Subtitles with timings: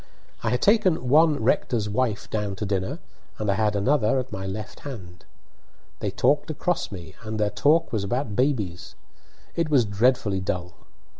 [0.41, 2.97] I had taken one rector's wife down to dinner,
[3.37, 5.25] and I had another at my left hand.
[5.99, 8.95] They talked across me, and their talk was about babies;
[9.55, 10.73] it was dreadfully dull.